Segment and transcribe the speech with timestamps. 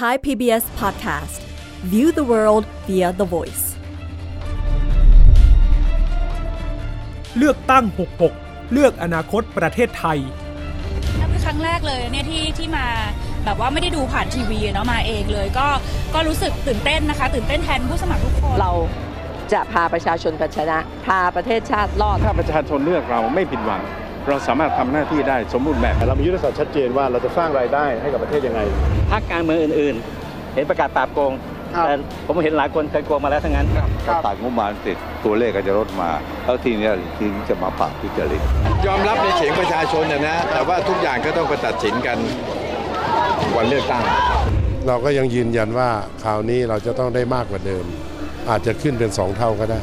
[0.00, 1.40] Thai PBS Podcast
[1.92, 3.64] View the world via the voice
[7.38, 7.84] เลือกตั้ง
[8.28, 10.18] 66 เลือกอนาคตประเทศไทย
[11.18, 12.86] นั่นเป็นครั้งแรกเลยเนี่ยที่ที่มา
[13.44, 15.66] แบบว่าไม่ได้ดูผ่านทีวีเนาะมาเองเลย ก็
[16.14, 18.72] ก็รู้สึกตื่นเต้นนะคะ ตื่นเต้นแทนผู้สมัครทุกคนเรา
[19.52, 23.82] จะพาประชาชนกันชนะ พาประเทศชาติรอด ถ้าประชาชนเลือกเราไม่ผิดหวัง
[24.28, 28.60] เราสามารถทำหน้าที่ได้สมบูรณ์แบบเรามียุทธศาสตร์ชัดเจนว่าเราจะสร้างรายได้ให้กับประเทศยังไง
[29.12, 31.32] พักการเมืองอื่น ๆ เห็นประกาศปราบโกง
[31.84, 31.94] แต่
[32.26, 33.66] ผมเห็นหลายคนเคยโกงมาแล้วทั้งนั้น
[34.06, 36.10] ถ้าตัดงบประมาณเสร็จตัวเลขก็จะลดมา
[36.44, 38.42] แล้วทีเนี้ยทีนี้จะมาปราบทุจริต
[38.86, 42.18] ยอมรับในเสียงประชาชนนะนะแต่ว่าทุกอย่างก็ต้องไปตัดสินกัน
[43.56, 44.02] วันเลือกตั้ง
[44.86, 45.88] เราก็ยังยืนยันว่า
[46.22, 47.84] คราวนี้เราจะต้องได้มากกว่าเดิม
[48.50, 49.78] อาจจะขึ้นเป็นสองเท่าก็ได้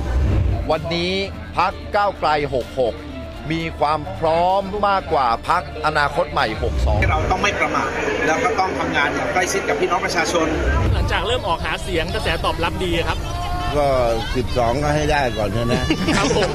[0.72, 1.12] วันนี้
[1.58, 2.30] พักก้าวไกล
[2.76, 3.11] 66
[3.52, 7.90] มีความพร้อมมากกว่าพักอนาคตใหม่ 62 เราต้องไม่ประมาท
[8.28, 10.48] แล้วก็ต้องทำงานอย่างใกล้ชิดกับพี่น้องประชาชน
[10.94, 13.18] หลังจากเริ่มออกหาเสียงกระแสตอบรับดีครับ
[13.76, 13.86] ก็
[14.36, 15.84] 12 ก็ให้ได้ก่อนเถอะนะ
[16.18, 16.50] ครับผม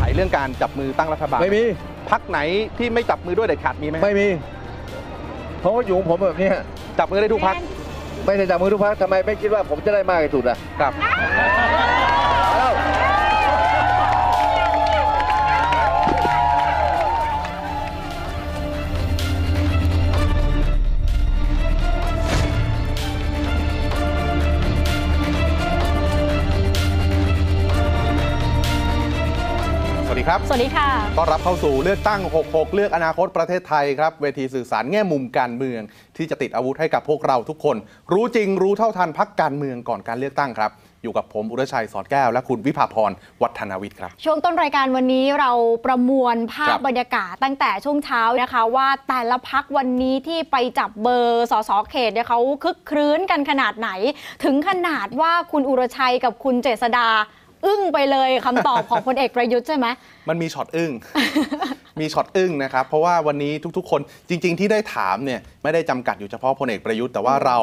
[0.00, 1.64] ถ่ายเรื่องการจับมือตั้งรัฐบาลไม่มี
[2.10, 2.38] พักไหน
[2.78, 4.28] ที่ไม่จับมือด้วยเด็ดขาดมีไหมไม่มี
[5.60, 6.56] เพราะว่าอยู่ของผมแบบเนี้ย
[6.98, 7.56] จับมือได้ทุกพัก
[8.26, 10.92] ไม่ได้จับมือทุกพักทำไมไม่คิดว่าผมจะได้มากที่สุดอะครับ
[30.32, 35.80] ครับ สวัสดีค่ะ ต้อนรับเข้าสู่เลือกตั้ง 66 เลือกอนาคตประเทศไทยครับ เวทีสื่อสารแง่มุมการเมือง
[36.16, 37.76] ที่จะติดอาวุธให้กับพวกเราทุกคน
[38.12, 40.70] รู้จริงรู้เท่าทันพักการเมืองก่อนการเลือกตั้งครับ
[41.02, 43.10] อยู่กับผมอุรชัยสอนแก้ว และคุณวิภาพร
[43.42, 45.50] วัฒนาวิทย์ครับ ช่วงต้นรายการวันนี้เรา
[45.86, 53.90] ประมวลภาคพรับ บรรยากาศตั้งแต่ช่วงเช้านะคะ ว่าแต่ละพักวันนี้ที่ไปจับเบอร์สสเขตเนี่ยเขาคึกครื้นกันขนาดไหน
[54.44, 57.08] ถึงขนาดว่าคุณอุรชัยกับคุณเจษดา
[57.66, 59.86] อึ้งไปเลยคำตอบของพลเอกประยุทธ์ใช่ไหม
[60.28, 60.90] มันมีช็อตอึ้ง
[62.00, 67.58] มีช็อตอึ้งนะครับ เพราะว่าวันนี้ทุกๆ คนจริง ๆ ที่ได้ถามเนี่ย ไม่ได้จำกัดอยู่เฉพาะพลเอกประยุทธ์แต่ว่าเรา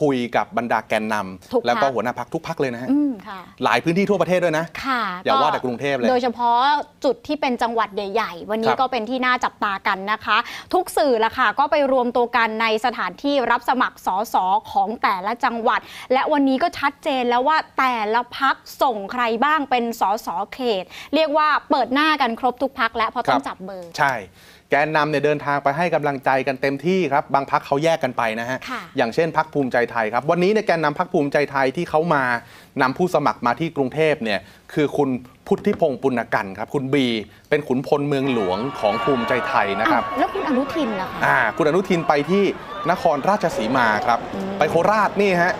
[0.00, 1.14] คุยกับบรรดาแกนน
[1.52, 6.60] ทุกพรรคำแล้วก็หัวหน้าพักทุกพักเลยนะฮะอืมค่ะหลายพื้นที่ทั่วประเทศด้วยนะค่ะอย่าว่าแต่กรุงเทพเลย โดยเฉพาะ
[7.04, 10.36] จุดที่เป็นจังหวัดใหญ่ ๆ วันนี้ครับก็เป็นที่น่าจับตากันนะคะ
[10.74, 15.80] ทุกสื่อละค่ะก็ไปรวมตัวกันในสถานที่รับสมัครสอสอของแต่ละจังหวัด
[16.12, 20.84] และวันนี้ก็ชัดเจนแล้วว่าแต่ละพักส่งใครบ้างเป็นสอสอเขต
[21.14, 24.14] เรียกว่าเปิดหน้ากันครบทุกพักและเพราะต้องจับเบอร์ใช่
[24.70, 32.24] แกนนำเนี่ยเดินทางไปให้กำลังใจกันเต็มที่ครับ บางพักเขาแยกกันไปนะฮะ ค่ะ อย่างเช่นพักภูมิใจไทยครับ วันนี้ในยแกนนำพักภูมิใจไทยที่เขามา
[32.82, 34.40] นำผู้สมัครมาที่กรุงเทพเนี่ย
[34.74, 35.08] คือคุณ
[35.46, 37.06] พุทธิพงศ์ปุณกันครับ คุณบี
[37.50, 42.44] เป็นขุนพลเมืองหลวงของภูมิใจไทยนะครับอ้าวแล้วคุณอนุทินล่ะคะ อ่าคุณอนุทินไปที่
[42.90, 44.18] นครราชสีมาครับ
[44.58, 45.54] ไปโคราชนี่ฮะ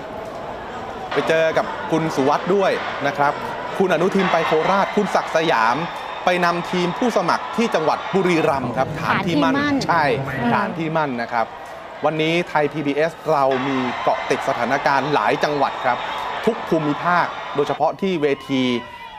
[1.13, 2.71] ไปเจอกับคุณสุวัสด์ด้วย
[3.07, 3.33] นะครับ
[3.79, 5.77] คุณอนุทินไปโคราช คุณศักดิ์สยาม
[6.25, 11.47] ไปนำทีมผู้สมัครที่จังหวัดบุรีรัมย์ครับฐานที่มั่นฐานที่มั่นใช่อืมฐานที่มั่นนะครับ
[12.05, 15.99] วันนี้ไทย PBS เรามีเกาะติดสถานการณ์หลายจังหวัดครับ
[16.47, 18.63] ทุกภูมิภาค โดยเฉพาะที่เวที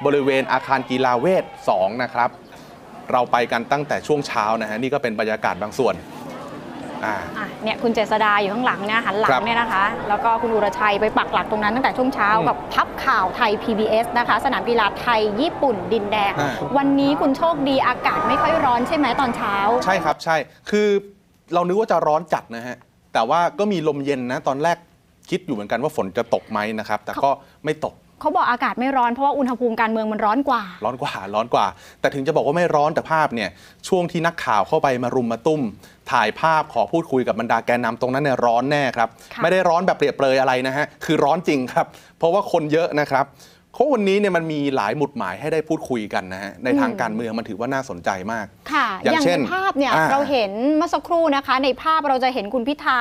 [0.05, 2.29] บริเวณอาคารกีฬาเวท 2 นะครับ
[3.11, 5.93] เราไปกันตั้งแต่ช่วงเช้านะฮะนี่ก็เป็นบรรยากาศบางส่วน
[7.05, 20.35] อ่า อะเนี่ยคุณเจษดาอยู่ข้างหลังเนี่ยหันหลัครังบเนี่ยนะคะ แล้วก็คุณอุรชัยไปปักหลักตรงนั้นตั้งแต่ช่วงเช้าอืมกับพับข่าวไทย PBS นะคะ สนามกีฬาไทยญี่ปุ่นดินแดง อ่า วันนี้คุณโชคดีอากาศไม่ค่อยร้อนใช่ไหมตอนเช้า ใช่ครับใช่
[20.69, 20.87] คือ
[21.53, 22.77] เรานึกว่าจะร้อนจัดนะฮะ
[23.13, 24.77] แต่ว่าก็มีลมเย็นนะ ตอนแรก
[25.29, 27.29] คิดอยู่เหมือนกันว่าฝนจะตกไหมนะครับ แต่ก็
[27.65, 31.65] ไม่ตก เขาบอกอากาศไม่ร้อนเพราะว่าอุณหภูมิการเมืองมันร้อนกว่า ร้อนกว่าร้อนกว่า
[32.01, 33.49] แต่ถึงจะบอกว่าไม่ร้อนแต่ภาพเนี่ย
[33.87, 35.61] ช่วงที่นักข่าวเข้าไปมารุมมาตุ้ม
[36.11, 41.85] ถ่ายภาพขอพูดคุยกับบรรดาแกนนำตรงนั้นเนี่ยร้อนแน่ครับค่ะไม่ได้ร้อนแบบเปรียบเปรยอะไรนะฮะคือร้อนจริงครับ
[42.17, 43.25] เพราะว่าคนเยอะนะครับ
[43.73, 52.99] เพราะวันนี้เนี่ยมันมีหลายหมุดหมายให้ได้พูดคุยกันนะฮะในทางการเมืองมันถือว่าน่าสนใจมาก ค่ะ อย่างเช่นในภาพเนี่ยอ่าเราเห็นเมื่อสักครู่นะคะ ในภาพเราจะเห็นคุณพิธา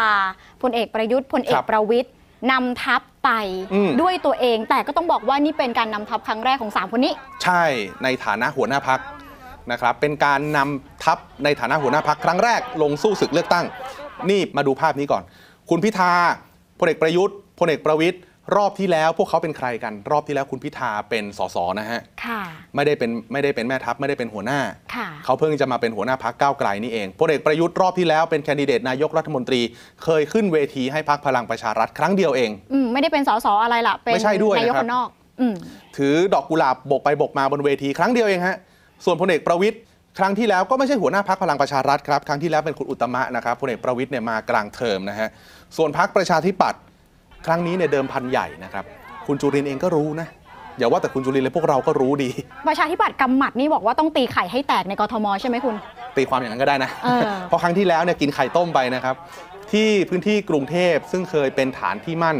[0.62, 2.12] พลเอกประยุทธ์พลเอครักบประวิทย์
[2.50, 3.30] นำทัพไป
[3.74, 7.12] อืม ด้วยตัวเอง แต่ก็ต้องบอกว่านี่เป็นการนำทัพครั้งแรกของสามคนนี้
[7.44, 7.62] ใช่
[8.02, 9.00] ในฐานะหัวหน้าพัก
[9.72, 13.64] นะครับ เป็นการนำทัพในฐานะหัวหน้าพักครั้งแรกลงสู้ศึกเลือกตั้ง
[14.30, 15.22] นี่มาดูภาพนี้ก่อน
[15.70, 16.12] คุณพิธา
[16.78, 18.20] พลเอกประยุทธ์พลเอกประวิทย์
[18.56, 22.42] รอบที่แล้วพวกเขาเป็นใครกัน รอบที่แล้วคุณพิธาเป็นสสนะฮะค่ะ
[22.74, 24.60] ไม่ได้เป็นไม่ได้เป็นแม่ทัพไม่ได้เป็นหัวหน้า
[24.94, 29.60] ค่ะ เขาเพิ่งจะมาเป็นหัวหน้าพักก้าวไกลนี่เองพลเอกประยุทธ์รอบที่แล้วเป็นแคนดิเดตนายกรัฐมนตรี
[30.04, 35.08] เคยขึ้นเวทีให้พักพลังประชารัฐครั้งเดียวเอง อืมไม่ได้เป็นสสอะไรล่ะ เป็นไม่ใช่ด้วยนายกนะครับ คนนอก
[35.40, 35.54] อืม
[35.96, 38.56] ถือดอกกุหลาบโบกไปโบกมาบนเวทีครั้งเดียวเองฮะ
[39.04, 39.80] ส่วนพลเอกประวิทย์
[40.18, 45.28] ครั้งที่แล้วก็ไม่ใช่หัวหน้าพักพลังประชารัฐครับ ครั้งที่แล้วเป็นคุณอุตตมะนะครับพลเอกประวิทย์เนี่ยมากลางเทอมนะฮะ
[45.76, 46.80] ส่วนพักประชาธิปัตย์
[47.46, 48.84] ครั้งนี้เนี่ยเดิมพันใหญ่นะครับ
[49.26, 50.28] คุณจุรินทร์เองก็รู้นะ
[50.78, 52.30] อย่าว่าแต่คุณจุรินทร์เลยพวกเราก็รู้ดี
[52.68, 55.74] ประชาธิปัตย์กำหมัดนี่บอกว่าต้องตีไข่ให้แตกในกทมใช่ไหมคุณ
[56.16, 59.14] ตีความอย่างนั้นก็ได้นะ เออ เพราะครั้งที่แล้วเนี่ยกินไข่ต้มไปนะครับ
[59.72, 62.36] ที่พื้นที่กรุงเทพซึ่งเคยเป็นฐานที่มั่น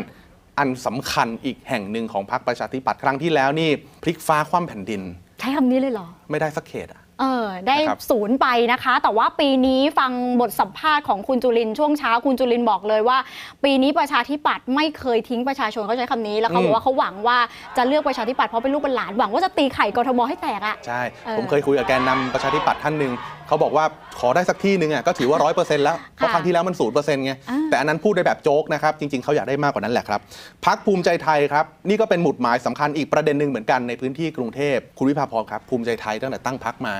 [0.58, 3.70] อันสำคัญอีกแห่งหนึ่งของพรรคประชาธิปัตย์ครั้งที่แล้วนี่
[4.02, 5.02] พลิกฟ้าคว่ำแผ่นดิน
[5.40, 13.18] ใช้คำนี้เลยเหรอ ไม่ได้สักเขตอะ เออได้นะครับ ศูนย์ไปนะคะ แต่ว่าปีนี้ฟังบทสัมภาษณ์ของคุณจุลินทร์ช่วงเช้าคุณจุลินทร์บอกเลยว่า
[13.64, 17.38] ปีนี้ประชาธิปัตย์ไม่เคยทิ้งประชาชนเขาใช้คำนี้แล้วเขาบอกว่าเขาหวังว่า
[17.76, 23.12] จะเลือกประชาธิปัตย์เพราะเป็นลูกเป็นหลานหวังว่าจะตีไข่กทมให้แตกอะ ใช่ เออผมเคยคุยกับแกนนำประชาธิปัตย์ท่านหนึ่ง
[23.48, 23.84] เขาบอกว่า
[24.20, 30.20] ขอได้สักที่หนึ่งอะก็ถือว่าร้อยเปอร์เซ็นต์แล้วเพราะครั้งที่แล้วมันศูนย์เปอร์เซ็นต์ไงอ่าแต่อันนั้นพูดได้แบบโจ๊กนะครับจริงๆเขาอยากได้มากกว่านั้นแหละครับ
[30.66, 36.94] พักภูมิใจไทยครับนี่ก็เป็นหมุดหมายสำคัญอีกประเด็นหนึ่งเหมือนกันในพื้นที่กรุงเทพคุณวิภาพรครับภูมิใจไทยตั้งแต่ตั้งพักมา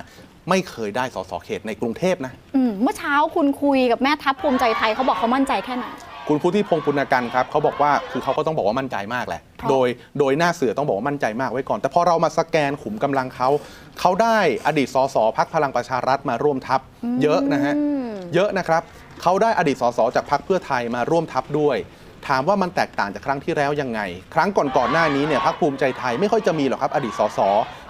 [0.49, 5.87] ไม่เคยได้สสเขตในกรุงเทพนะอืมเมื่อเช้าคุณคุยกับแม่ทัพภูมิใจไทยเขาบอกเขามั่นใจแค่ไหน
[6.29, 13.49] คุณพุทธิพงศ์ปุณกันครับเขาบอกว่าคือเขาก็ต้องบอกว่ามั่นใจมากแหละเพราะ โดยโดยหน้าเสือต้องบอกว่ามั่นใจมากไว้ก่อน แต่พอเรามาสแกนขุมกำลังเขา
[14.01, 16.81] เขาได้อดีตสสพักพลังประชารัฐมาร่วมทัพ
[17.23, 17.75] เยอะนะฮะ
[18.35, 18.83] เยอะนะครับ
[19.23, 21.77] เขาได้อดีตสสจากพรรคเพื่อไทยมาร่วมทัพด้วย
[22.29, 24.01] ถามว่ามันแตกต่างจากครั้งที่แล้วยังไง
[24.35, 27.41] ครั้งก่อนๆหน้านี้เนี่ยพรรคภูมิใจไทยไม่ค่อยจะมีหรอกครับอดีตสส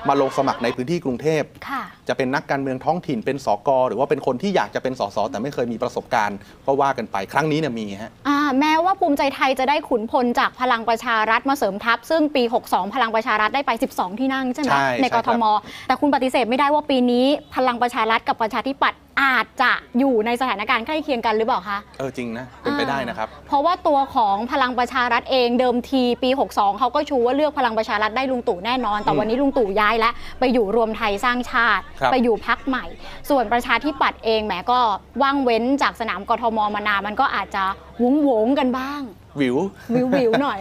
[0.09, 15.45] มาลงสมัครในพื้นที่กรุงเทพค่ะจะเป็นนักการเมืองท้องถิ่นเป็นสกหรือว่าเป็นคนที่อยากจะเป็นสสแต่ไม่เคยมีประสบการณ์ก็ว่ากันไปครั้งนี้เนี่ยมีฮะอ่าแม้ว่าภูมิใจไทยจะได้ขุนพลจากพลังประชารัฐมาเสริมทัพ ซึ่งปี 62 พลังประชารัฐได้ไป 12 ที่นั่งใช่ไหมใช่ในใช่กครัทบม
[15.87, 32.85] แต่คุณปฏิเสธไม่ได้ว่าปีนี้พลังประชารัฐกับประชาธิปัตย์ อาจจะอยู่ในสถานการณ์ใกล้เคียงกันหรือเปล่าคะ เออจริงนะ เป็นไปได้นะครับ เพราะว่าตัวของพลังประชารัฐเองเดิมทีปี 62 เขาก็ชูว่าเลือกพลังประชารัฐได้ลุงตู่แน่นอน แต่อืมวันนี้ลุงตู่ย้ายแล้วไปอยู่รวมไทยสร้างชาติครับไปอยู่พักใหม่
[33.31, 34.79] ส่วนประชาธิปัตย์เองแหมก็
[35.23, 37.65] ว่างเว้นจากสนามกทมมานานมันก็อาจจะ
[38.03, 39.03] วงวงๆกันบ้าง
[39.41, 39.57] วิว
[39.95, 40.61] วิววิวๆหน่อย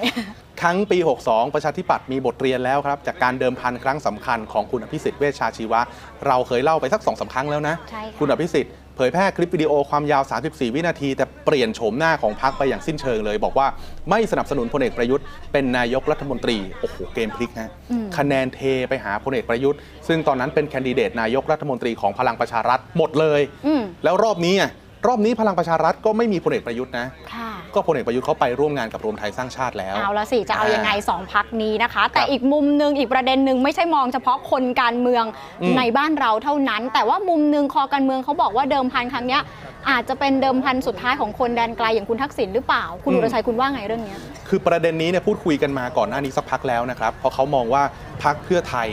[0.64, 0.98] ทั้งปี
[1.28, 5.82] 62 ประชาธิปัตย์มีบทเรียนแล้วครับ จากการเดิมพันครั้งสำคัญของคุณอภิสิทธิ์เวชชาชีวะ
[6.28, 13.68] เราเคยเล่าไปสักสองสามครั้งแล้วนะใช่ค่ะคุณอภิสิทธิ์เผยแพร่คลิปวิดีโอความยาว 34 วินาที แต่เปลี่ยนโฉมหน้าของพรรคไปอย่างสิ้นเชิงเลย บอกว่า
[14.10, 18.60] ไม่สนับสนุนพลเอกประยุทธ์เป็นนายกรัฐมนตรี โอ้โห เกมพลิกฮะอืมคะแนนเท
[18.90, 24.72] ไปหาพลเอกประยุทธ์ ซึ่งตอนนั้นเป็นแคนดิเดตนายกรัฐมนตรีของพลังประชารัฐหมดเลยอืมแล้วรอบนี้อะ
[25.08, 35.24] รอบนี้พลังประชารัฐก็ไม่มีพลเอกประยุทธ์นะ ค่ะก็พลเอกประยุทธ์เขาไปร่วมงานกับรวมไทยสร้างชาติแล้ว เอาละสิ จะเอายังไงสองพักนี้นะคะ แต่อีกมุมหนึ่งอีกประเด็นหนึ่งไม่ใช่มองเฉพาะคนการเมือง
[35.62, 39.42] อืม ในบ้านเราเท่านั้น แต่ว่ามุมหนึ่งคอการเมืองเขาบอกว่าเดิมพันครั้งเนี้ย
[39.90, 44.20] อาจจะเป็นเดิมพันสุดท้ายของคนแดนไกลอย่างคุณทักษิณหรือเปล่า คุณอุรชัยคุณว่าไงเรื่องเนี้ย
[44.50, 47.84] คือประเด็นนี้เนี่ยพูดคุยกันมาก่อนหน้านี้สักพักแล้วนะครับ เพราะเขามองว่า
[48.24, 48.90] พักเพื่อไทย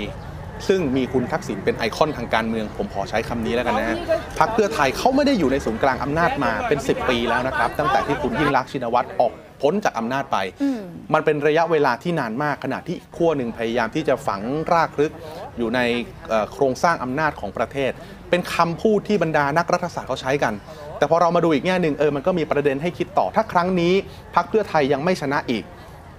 [0.69, 3.97] ซึ่งมีคุณทักษิณเป็นไอคอนทางการเมืองผมขอใช้คำนี้แล้วกันนะฮะ
[4.39, 9.33] พักเพื่อไทยเขาไม่ได้อยู่ในศูนย์กลางอำนาจมาเป็น 10 ปีแล้วนะครับ ตั้งแต่ที่คุณยิ่งรักษณ์ชินวัตรออก
[9.63, 10.81] พ้นจากอำนาจไปอืม
[11.15, 14.41] มันเป็นระยะเวลาที่นานมากขณะที่อีกขั้วหนึ่งพยายามที่จะฝัง
[14.73, 15.13] รากลึก
[15.59, 15.81] อยู่ใน
[16.29, 17.91] เอ่อโครงสร้างอำนาจของประเทศ
[18.31, 20.55] เป็นคำพูดที่บรรดานักรัฐศาสตร์เขาใช้กัน
[20.99, 23.95] แต่พอเรามาดูอีกแง่หนึ่งเออมันก็มีประเด็นให้คิดต่อถ้าครั้งนี้
[24.35, 25.65] พักเพื่อไทยยังไม่ชนะอีก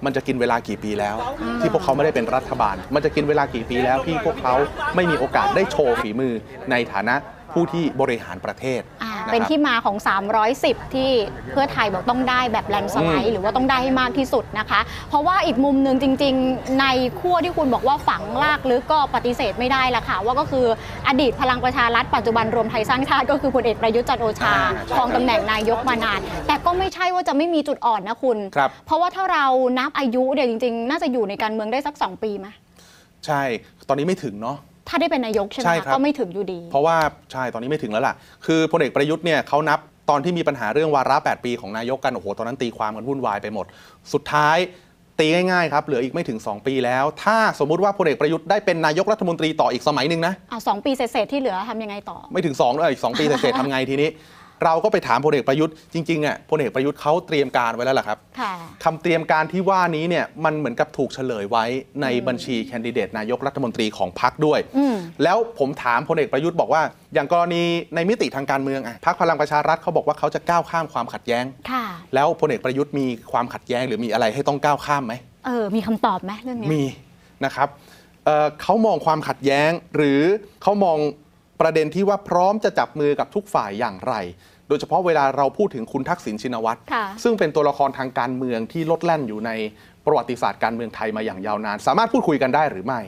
[0.06, 1.16] มันจะกินเวลากี่ปีแล้ว
[1.62, 4.54] ที่พวกเขาไม่ได้เป็นรัฐบาล มันจะกินเวลากี่ปีแล้วที่พวกเขา
[4.96, 6.34] ไม่มีโอกาสได้โชว์ฝีมือ
[6.72, 7.16] ในฐานะ
[7.54, 9.98] ผู้ที่บริหารประเทศ อ่าะครับ เป็นที่มาของ
[10.46, 11.12] 310 ที่
[11.52, 14.80] เพื่อไทยบอกต้องได้แบบแลนด์สไลอืด์มหรือว่าต้องได้ให้มากที่สุดนะคะ
[15.10, 16.86] เพราะว่าอีกมุมหนึ่งจริง ๆ ใน
[17.20, 20.66] ขั้วที่คุณบอกว่าฝังลากลึกก็ปฏิเสธไม่ได้ละค่ะ ว่าก็คือ
[21.08, 29.46] อดีตพลังประชารัฐปัจจุบันรวมไทยสร้างชาติก็คือพลเอกประยุทธ์จันทร์โอชาอ่าใช่ครองตำแหน่งนายกมานาน แต่ก็ไม่ใช่ว่าจะไม่มีจุดอ่อนนะคุณ ครับ เพราะว่าถ้าเรา
[29.80, 32.48] นับอายุเดี๋ยวจริง ๆ น่าจะอยู่ในการเมืองได้สัก 2 ปีไหม
[33.26, 33.42] ใช่
[33.88, 34.58] ตอนนี้ไม่ถึงเนาะ
[34.90, 36.98] ถ้าได้เป็นนายกใช่ไหมใช่คะครับ ก็ไม่ถึงอยู่ดี เพราะว่า
[37.32, 38.16] ใช่ตอนนี้ไม่ถึงแล้วล่ะ
[38.46, 39.80] คือพลเอกประยุทธ์เนี่ยเขานับ
[40.10, 43.66] ตอนที่มีปัญหาเรื่องวาระ 8 ปีของนายกกัน โอ้โห ตอนนั้นตีความกันวุ่นวายไปหมด
[44.14, 44.58] สุดท้าย
[45.20, 54.10] ตีง่ายๆครับ เหลืออีกไม่ถึง 2 ปีแล้ว ถ้าสมมุติว่าพลเอกประยุทธ์ได้เป็นนายกรัฐมนตรีต่ออีกสมัยหนึ่งนะอะสองปีเศษๆที่เหลือทำยังไงต่อ ไม่ถึง2ด้วยอีก2ปีเศษๆทำไงทีนี้
[54.66, 61.66] เราก็ไปถามพลเอกประยุทธ์จริงๆอะพลเอกประยุทธ์เขาเตรียมการไว้แล้วล่ะครับค่ะ คำเตรียมการที่ว่านี้เนี่ยมันเหมือนกับถูกเฉลยไว้
[62.02, 66.82] ในบัญชีแคนดิเดตนายกรัฐมนตรีของพรรคด้วย อืม แล้วผมถามพลเอกประยุทธ์บอกว่า
[67.14, 67.64] อย่างกรณี
[67.96, 75.14] ในมิติทางการเมืองอะพรรคพลังประชารัฐเขาบอกว่าเขาจะก้าวข้ามความขัดแย้ง ค่ะ แล้วพลเอกประยุทธ์มีความขัดแย้งหรือมีอะไรให้ต้องก้าวข้ามไหม
[75.46, 76.84] เออ มีคำตอบไหมเรื่องเนี้ย มี
[77.46, 77.68] นะครับ
[78.26, 80.22] เอ่อเขามองความขัดแย้งหรือ
[80.64, 80.98] เขามอง
[81.62, 84.14] ประเด็นที่ว่าพร้อมจะจับมือกับทุกฝ่ายอย่างไร
[84.68, 89.52] โดยเฉพาะเวลาเราพูดถึงคุณทักษิณชินวัตรค่ะซึ่งเป็นตัวละครทางการเมืองที่ลดแล่นอยู่ใน
[90.06, 93.00] ประวัติศาสตร์การเมืองไทยมาอย่างยาวนาน สามารถพูดคุยกันได้หรือไม่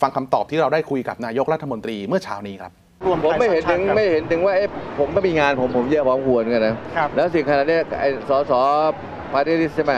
[0.00, 2.72] ฟังคำตอบที่เราได้คุยกับนายกรัฐมนตรีเมื่อเช้านี้ครับ
[3.06, 6.74] ผมไม่เห็นถึงไม่เห็นถึงว่าเอ๊ะผมก็มีงานผมผมเยอะพอควรกันนะ
[7.16, 8.52] แล้วสิ่งขนาดนี้ไอ้สส
[9.32, 9.92] party list ใช่ไหม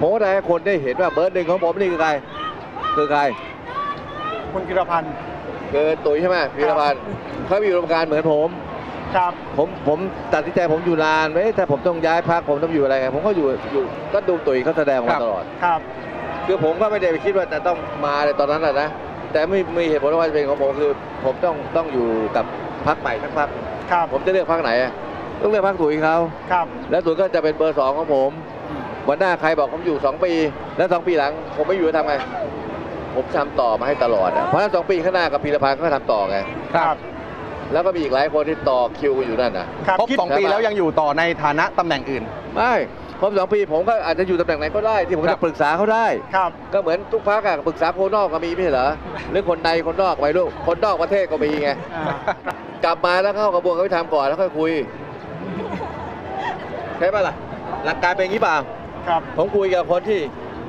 [0.00, 2.10] ผมก็ได้ให้คนได้เห็นว่าเบอร์หนึ่งของผมนี่คือใคร
[2.96, 3.20] คือใคร
[4.52, 5.12] คุณพีระพันธุ์
[5.72, 7.00] คือตุ๋ยใช่ไหมพีระพันธุ์
[7.46, 8.48] เขามีอุดมการณ์เหมือนผม
[9.16, 9.98] ครับ ผมผม
[10.34, 15.80] ตัดสินใจผมอยู่นานเอ๊ะถ้าผมต้องย้ายพรรคผมต้องอยู่อะไรไงผมก็อยู่อยู่ก็ดูตุ๋ยเขาแสดงมาตลอด ครับ
[16.46, 18.88] คือผมก็ไม่ได้ไปคิดว่าจะต้องมาในตอนนั้นแหละนะ
[19.32, 20.90] แต่ไม่มีเหตุผลว่าจะเป็นของผมคือ
[21.24, 22.44] ผมต้องต้องอยู่กับ
[22.86, 23.48] พรรคใหม่สักพัก
[23.90, 24.92] ครับผมจะเลือกพักไหนอะ
[25.42, 26.16] ต้องเลือกพักตุ๋ยเขา
[26.52, 28.30] ครับ แล้วตุ๋ยก็จะเป็นเบอร์สองของผม
[29.08, 30.32] วันหน้าใครบอกผมอยู่สองปี
[30.76, 32.14] แล้วสองปีหลัง ผมไม่อยู่จะทำไง
[33.16, 36.38] ผมทำต่อมาให้ตลอดอะเพราะฉะนั้นสองปีข้างหน้ากับพีรพันธ์ก็ทำต่อไง
[36.74, 36.96] ครับ
[37.72, 39.66] แล้วก็มีอีกหลายคนที่ต่อคิวอยู่นั่นนะ
[39.98, 42.22] ครบสองปีแล้วยังอยู่ต่อในฐานะตำแหน่งอื่น
[42.54, 42.72] ไม่
[43.20, 46.06] ครบสองปีผมก็อาจจะอยู่ตำแหน่งไหนก็ได้ที่ผมจะปรึกษาเขาได้
[46.36, 48.88] ครับก็เหมือนทุกพักอะปรึกษาคนนอกก็มีไม่ใช่เหรอ
[49.30, 51.70] หรือคนในคนนอกไปลูกคนนอกประเทศก็มีไง
[52.84, 54.72] กลับมาแล้วเข้ากระบวนการยุติธรรมก่อนแล้วค่อยคุย
[56.98, 57.34] ใช่ปะล่ะ
[57.84, 58.56] หลักการเป็นอย่างนี้เปล่า
[59.08, 60.20] ครับผมคุยกับคนที่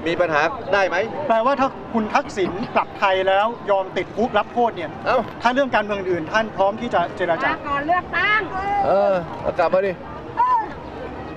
[0.08, 0.42] มีปัญหา
[0.74, 0.98] ได้ไหม
[1.28, 4.90] แปลว่าถ้าคุณทักษิณกลับไทยแล้วยอมติดคุกรับโทษเนี่ย
[5.42, 8.40] ถ้าเรื่องการเมืองอื่นท่านพร้อมที่จะเจรจาก่อนเลือกตั้ง
[8.86, 9.92] เออก็กลับมาดิ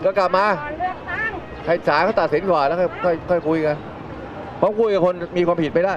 [0.04, 1.30] ก็กลับมา ก่อนเลือกตั้ง
[1.66, 3.76] ให้ศาลเขาตัดสินก่อนแล้วค่อยค่อยค่อยคุยกัน
[4.60, 5.94] ผมคุยกับคนมีความผิดไม่ได้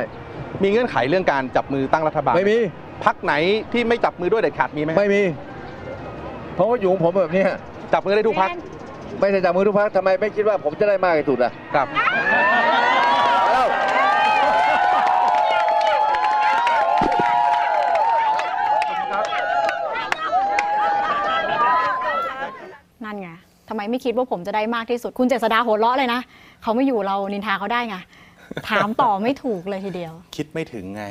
[0.63, 2.57] มีเงื่อนไขเรื่องการจับมือตั้งรัฐบาลไม่มี
[3.05, 3.33] พักไหน
[3.73, 5.21] ที่ไม่จับมือด้วยเด็ดขาดมีไหมไม่มี
[6.55, 7.49] เพราะว่าอยู่ของผมแบบเนี้ย
[7.93, 8.49] จับมือได้ทุกพัก
[9.19, 11.87] ไม่ใช่จับมือทุกพักทำไมไม่คิดว่าผมจะได้มากที่สุดอะครับ
[13.51, 13.67] แล้ว
[23.03, 23.29] นั่นไง
[23.69, 26.21] ทำไมไม่คิดว่าผมจะได้มากที่สุด คุณเจษดาหัวเราะเลยนะ
[26.61, 27.97] เขาไม่อยู่เรานินทาเขาได้ไง
[28.69, 31.03] ถามต่อไม่ถูกเลยทีเดียว คิดไม่ถึงไง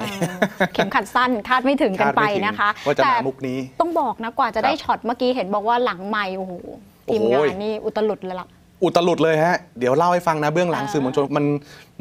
[0.74, 6.74] เข็มขัดสั้นคาดไม่ถึงกันไปคาดไม่ถึงนะคะว่าจะแต่มามุกนี้ ต้องบอกนะกว่าจะได้ครับช็อตเมื่อกี้เห็นบอกว่าหลังไม่โอ้โหโอ้
[7.12, 8.46] ทีมโหงานนี่อุตลุดเลยล่ะ
[8.84, 11.44] อุตลุดเลยฮะ เดี๋ยวเล่าให้ฟังนะเบื้องหลังสื่อมวลชนมัน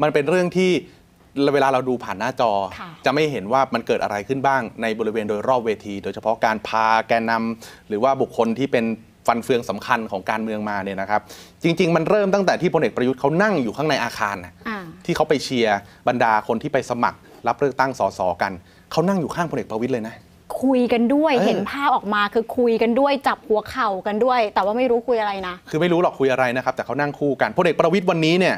[0.02, 0.70] มันเป็นเรื่องที่
[1.54, 8.84] เวลาเราดูผ่านหน้าจอค่ะจะไม่เห็นว่ามันเกิดอะไรขึ้นบ้างในบริเวณโดยรอบเวที โดยเฉพาะการพาแกนนำหรือว่าบุคคลที่เป็น
[9.26, 11.20] ฟันเฟืองสำคัญของการเมืองมาเนี่ยนะครับ
[11.62, 18.52] จริง ๆ มันเริ่มตั้งแต่ที่พลเอกประยุทธ์เขานั่งอยู่ข้างในอาคารนะอ่าที่เขาไปเชียร์บรรดาคนที่ไปสมัคร รับเลือกตั้งสสกัน
[18.92, 20.14] เขานั่งอยู่ข้างพลเอกประวิตยเลยนะ
[20.62, 28.56] คุยกันด้วยเออเห็นภาพออกมาคือคุยกันด้วย จับหัวเข่ากันด้วย แต่ว่าไม่รู้คุยอะไรนะ คือไม่รู้หรอกคุยอะไรนะครับ แต่เขานั่งคู่กันพลเอกประวิตยวันนี้เนี่ย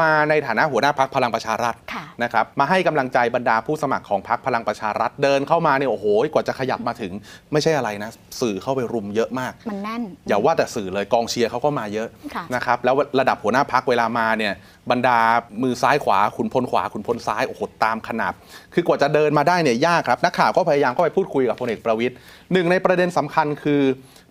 [0.00, 7.12] มาในฐานะหัวหน้าพักพลังประชารัฐค่ะนะครับมาให้กำลังใจบรรดาผู้สมัครของพักพลังประชารัฐเดินเข้ามาเนี่ยโอ้โหกว่าจะขยับมาถึง
[7.52, 14.52] ไม่ใช่อะไรนะ สื่อเข้าไปรุมเยอะมาก มันแน่น อย่าว่าแต่สื่อเลยกองเชียร์เขาก็มาเยอะค่ะนะครับแล้วระดับหัวหน้าพักเวลามาเนี่ย
[14.90, 15.18] บรรดา
[15.62, 18.32] มือซ้ายขวาขุนพลขวาขุนพลซ้ายโอ้โหตามขนาบ
[18.74, 22.14] คือกว่าจะเดินมาได้เนี่ยยากครับนักข่าวก็พยายามเข้าไปพูดคุยกับพลเอกประวิตย
[22.52, 23.82] หนึ่งในประเด็นสำคัญคือ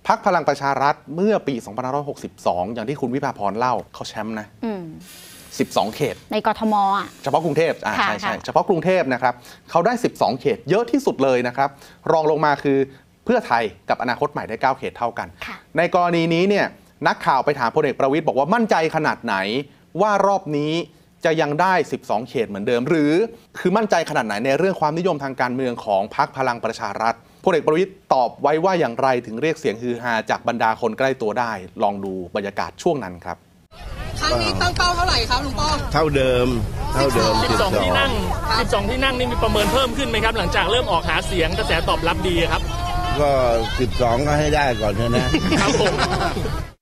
[0.08, 1.56] พักพลังประชารัฐเมื่อปี
[2.16, 4.84] 2562 อย่างที่คุณวิภาพรเล่าเขาแชมป์นะอืม
[5.72, 9.34] 12 เขต ในกทมอะ เฉพาะกรุงเทพอ่าค่ะใช่ใช่ค่ะ เฉพาะกรุงเทพนะครับ
[9.70, 11.70] เขาได้ 12 เขตเยอะที่สุดเลยนะครับ
[12.12, 12.78] รองลงมาคือ
[13.26, 15.28] เพื่อไทยกับอนาคตใหม่ได้ 9 เขตเท่ากัน
[15.78, 16.66] ในกรณีนี้เนี่ย
[17.08, 19.36] นักข่าวไปถามพลเอกประวิตยบอกว่ามั่นใจขนาดไหน
[20.02, 20.74] ว่ารอบนี้
[21.26, 21.74] จะยังได้
[22.04, 23.14] 12 เขตเหมือนเดิม หรือ
[23.60, 31.52] คือมั่นใจขนาดไหนในเรื่องความนิยมทางการเมืองของพรรคพลังประชารัฐพลเอกประวิตยตอบไว้ว่าอย่างไรถึงเรียกเสียงฮือฮาจากบรรดาคนใกล้ตัวได้
[31.84, 33.38] ลองดูบรรยากาศช่วงนั้นครับ
[34.22, 36.48] ครั้งนี้ตั้งเป้าเท่าไหร่ครับลุงป้อม เท่าเดิม
[36.94, 38.12] เท่าเดิม 12 ที่นั่ง
[38.52, 42.62] 12 ที่นั่งนี่มีประเมินเพิ่มขึ้นไหมครับ หลังจากเริ่มออกหาเสียงกระแสตอบรับดีครับ
[43.20, 43.30] ก็
[43.80, 46.77] 12 ก็ให้ได้ก่อนเถอะนะอืม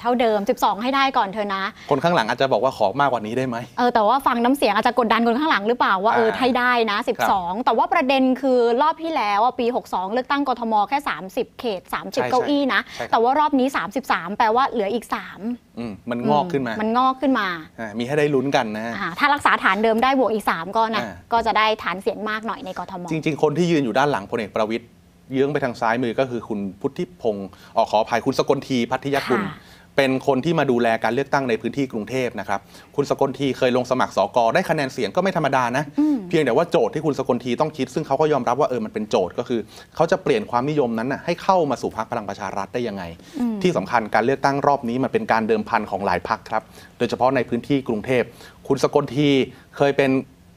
[0.00, 6.98] เท่าเดิม 12 ให้ได้ก่อนเธอนะ คนข้างหลังอาจจะบอกว่าขอมากกว่านี้ได้ไหมเออแต่ว่าฟังน้ำเสียงอาจจะกดดันคนข้างหลังหรือเปล่าว่าเอออ่าให้ได้นะ
[7.32, 10.98] 12 แต่ว่าประเด็นคือรอบที่แล้วอะปี 62 เลือกตั้งกทมแค่
[11.30, 13.66] 30 เขตใช่30 เก้าอี้นะใช่ครับแต่ว่ารอบนี้
[14.02, 15.04] 33 แปลว่าเหลืออีก
[15.42, 17.48] 3อืมมันงอกขึ้นมา มันงอกขึ้นมา
[17.80, 24.84] อ่ามีให้ได้ลุ้นกันนะอ่าถ้ารักษาฐานเดิมได้บวกอีก 3 ก็นะอ่าก็จะได้ฐานเสียงมากหน่อยในกทม จริง ๆ คนที่ยืนอยู่ด้านหลังพลเอกประวิตย
[25.32, 32.60] เยื้องไปทางซ้ายมือก็คือคุณพุทธิพงศ์ออขออภัยคุณสกลทีพัทยกุลค่ะเป็นคนที่มาดูแลการเลือกตั้งในพื้นที่กรุงเทพนะครับ
[32.96, 35.84] คุณสกลทีเคยลงสมัครสกได้คะแนนเสียงก็ไม่ธรรมดานะ
[36.28, 39.60] เพียงแต่ว่าโจทย์ที่คุณสกลทีต้องคิด ซึ่งเขาก็ยอมรับว่าเออมันเป็นโจทย์ก็คือ
[39.96, 43.02] เขาจะเปลี่ยนความนิยมนั้นนะให้เข้ามาสู่พรรคพลังประชารัฐได้ยังไง
[43.40, 46.62] อืมที่สำคัญการเลือกตั้งรอบนี้มันเป็นการเดิมพันของหลายพรรคครับ
[46.98, 48.22] โดยเฉพาะในพื้นที่กรุงเทพ
[48.68, 49.28] คุณสกลที
[49.76, 50.10] เคยเป็น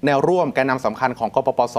[0.05, 1.77] แนวร่วมแกนนำสำคัญของกปปส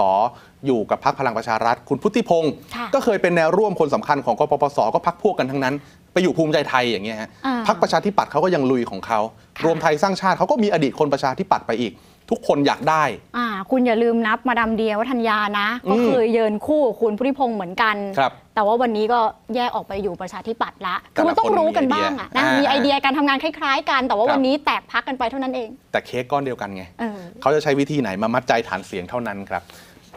[0.65, 5.75] อยู่กับพรรคพลังประชารัฐ คุณพุทธิพงศ์ค่ะก็เคยเป็นแนวร่วมคนสำคัญของกปปสก็พักพวกกันทั้งนั้น
[6.13, 9.19] ไปอยู่ภูมิใจไทยอย่างเงี้ยฮะอ่าพรรคประชาธิปัตย์เขาก็ยังลุยของเขา
[9.65, 11.93] รวมไทยสร้างชาติเขาก็มีอดีตคนประชาธิปัตย์ไปอีก
[12.29, 13.03] ทุกคนอยากได้
[13.37, 19.19] อ่า คุณอย่าลืมนับมาดามเดียวัฒนยานะ ก็อืมคือเยินคู่กับคุณพุทธิพงศ์เหมือนกันครับแต่ว่าวันนี้ก็
[19.55, 29.63] แยกออกไปอยู่ประชาธิปัตย์ละแต่คือละมันต้องคนรู้กันมีไอเดียบ้างอะนะอ่ามีมีไอเดียการทำงานคล้ายๆ กัน แต่ว่าครับวันนี้แตกพักกันไปเท่านั้นเอง แต่เค้กก้อนเดียวกันไงเออเขาจะใช้วิธีไหนมามัดใจฐานเสียงเท่านั้นครับ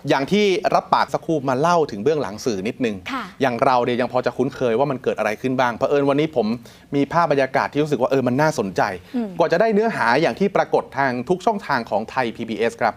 [0.09, 0.45] อย่างที่
[0.75, 6.47] รับปากสักครู่มาเล่าถึงเบื้องหลังสื่อนิดนึง ค่ะ อย่างเราเนี่ยยังพอจะคุ้นเคยว่ามันเกิดอะไรขึ้นบ้างเผอิญวันนี้ผม
[6.95, 8.83] มีภาพบรรยากาศที่รู้สึกว่าเออมันน่าสนใจ
[9.17, 12.95] อืมกว่าจะได้เนื้อหาอย่างที่ปรากฏทางทุกช่องทางของไทย PBS ครับ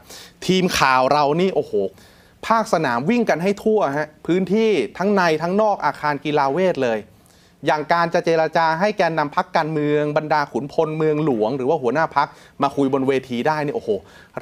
[0.47, 1.73] ทีมข่าวเรานี่โอ้โห
[2.47, 6.99] ภาคสนามวิ่งกันให้ทั่วฮะพื้นที่ทั้งในทั้งนอกอาคารกีฬาเวทเลย
[7.65, 12.27] อย่างการจะเจราจาให้แกนนำพักการเมืองบรรดาขุนพลเมืองหลวง หรือว่าหัวหน้าพัก
[12.63, 13.89] มาคุยบนเวทีได้นี่โอ้โห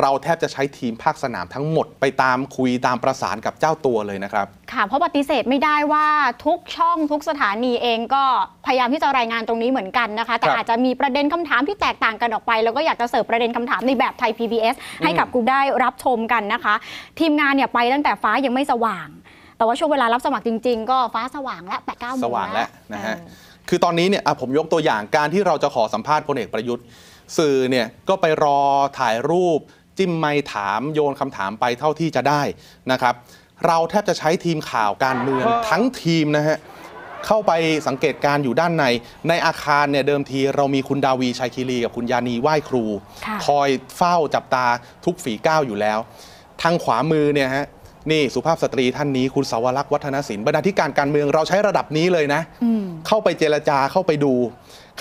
[0.02, 6.08] เราแทบจะใช้ทีมภาคสนามทั้งหมดไปตามคุยตามประสานกับเจ้าตัวเลยนะครับค่ะเพราะปฏิเสธไม่ได้ว่า
[6.46, 8.24] ทุกช่องทุกสถานีเองก็
[8.66, 16.76] พยายามที่จะรายงานตรงนี้เหมือนกันนะคะ แต่ครับอาจจะมีประเด็นคำถามที่แตกต่างกันออกไป แล้วก็อยากจะเสิร์ฟประเด็นคำถามในแบบไทย PBS ให้กับคุณได้รับชมกันนะคะ
[17.20, 19.08] ทีมงานเนี่ยไปตั้งแต่ฟ้ายังไม่สว่าง
[19.58, 23.16] แต่ว่าช่วงเวลารับสมัครจริง ๆ ก็ฟ้าสว่างแล้วแปดเก้าโมงสว่างแล้วนะฮะ
[23.70, 26.86] คือตอนนี้เนี่ยอะผมยกตัวอย่างการที่เราจะขอสัมภาษณ์พลเอกประยุทธ์
[27.38, 28.60] สื่อเนี่ยก็ไปรอ
[29.00, 29.60] ถ่ายรูป
[29.98, 32.42] จิ้มไมค์ถามโยนคำถามไปเท่าที่จะได้
[32.92, 33.14] นะครับ
[33.66, 36.58] เราแทบจะใช้ทีมข่าวการเมืองทั้งทีมนะฮะ
[37.26, 37.52] เข้าไป
[37.88, 38.86] สังเกตการณ์อยู่ด้านใน
[39.30, 42.84] ในอาคารเนี่ยเดิมทีเรามีคุณดาวีชัยคีรีกับคุณยานีไหว้ครู
[43.26, 44.66] ค่ะคอยเฝ้าจับตา
[45.06, 46.00] ทุกฝีก้าวอยู่แล้ว
[46.62, 47.66] ทางขวามือเนี่ยฮะ
[48.12, 54.34] นี่สุภาพสตรีท่านนี้คุณสาวรักษ์วัฒนศิลป์บรรณาธิการการเมืองเราใช้ระดับนี้เลยนะอืมเข้าไปเจรจาเข้าไปดู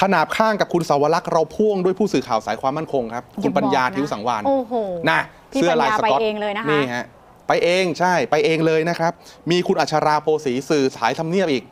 [0.01, 4.75] ขนาบข้างกับคุณสาวรักษ์เราพ่วงด้วยผู้สื่อข่าวสายความมั่นคงครับ คุณปัญญาอย่าบอกนะทิวสังวานโอ้โห
[5.11, 5.21] นะ
[5.53, 7.05] พี่เสื้อลายปัญญาสก๊อตไปเองเลยนะคะนี่ฮะ
[7.49, 9.13] ไปเองใช่ไปเองเลยนะครับ
[9.51, 11.65] มีคุณอัชราโพสีสื่อสายทำเนียบอีก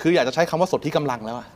[0.00, 1.46] คืออยากจะใช้คำว่าสดที่กำลังแล้วอะ